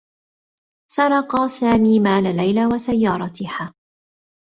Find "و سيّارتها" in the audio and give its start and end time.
2.65-3.73